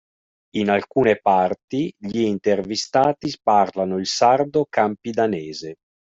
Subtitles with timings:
[0.55, 5.75] In alcune parti gli intervistati parlano il sardo campidanese.